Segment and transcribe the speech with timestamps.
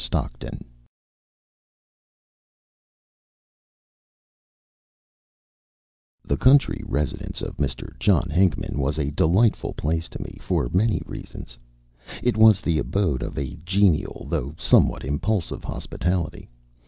[0.03, 0.65] STOCKTON
[6.25, 7.99] The country residence of Mr.
[7.99, 11.55] John Hinckman was a delightful place to me, for many reasons.
[12.23, 16.49] It was the abode of a genial, though somewhat impulsive, hospitality.